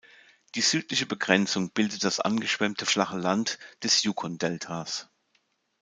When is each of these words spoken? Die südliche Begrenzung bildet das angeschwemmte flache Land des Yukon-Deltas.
Die 0.55 0.61
südliche 0.61 1.05
Begrenzung 1.05 1.73
bildet 1.73 2.03
das 2.03 2.19
angeschwemmte 2.19 2.87
flache 2.87 3.19
Land 3.19 3.59
des 3.83 4.01
Yukon-Deltas. 4.01 5.11